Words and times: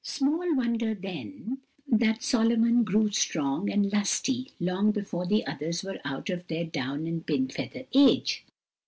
Small 0.03 0.55
wonder 0.55 0.95
then 0.95 1.59
that 1.87 2.23
Solomon 2.23 2.83
grew 2.83 3.11
strong 3.11 3.69
and 3.69 3.93
lusty 3.93 4.51
long 4.59 4.91
before 4.91 5.27
the 5.27 5.45
others 5.45 5.83
were 5.83 5.99
out 6.03 6.31
of 6.31 6.47
their 6.47 6.65
down 6.65 7.05
and 7.05 7.23
pin 7.23 7.49
feather 7.49 7.83
age. 7.93 8.43